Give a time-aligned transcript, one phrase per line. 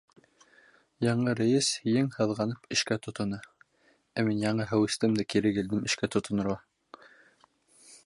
[1.07, 3.41] Яңы рәйес ең һыҙғанып эшкә тотона.